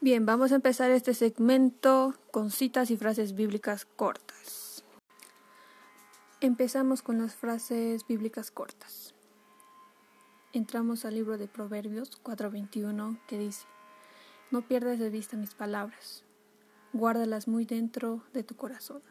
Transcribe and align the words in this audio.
Bien, 0.00 0.24
vamos 0.26 0.52
a 0.52 0.54
empezar 0.54 0.92
este 0.92 1.12
segmento 1.12 2.14
con 2.30 2.52
citas 2.52 2.92
y 2.92 2.96
frases 2.96 3.34
bíblicas 3.34 3.84
cortas. 3.84 4.84
Empezamos 6.40 7.02
con 7.02 7.18
las 7.18 7.34
frases 7.34 8.06
bíblicas 8.06 8.52
cortas. 8.52 9.12
Entramos 10.52 11.04
al 11.04 11.14
libro 11.14 11.36
de 11.36 11.48
Proverbios 11.48 12.16
4:21 12.22 13.18
que 13.26 13.38
dice, 13.38 13.66
No 14.52 14.62
pierdas 14.62 15.00
de 15.00 15.10
vista 15.10 15.36
mis 15.36 15.56
palabras, 15.56 16.22
guárdalas 16.92 17.48
muy 17.48 17.64
dentro 17.64 18.22
de 18.32 18.44
tu 18.44 18.54
corazón. 18.54 19.02